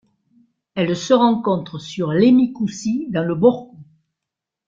[0.73, 3.77] Elle se rencontre sur l'Emi Koussi dans le Borkou.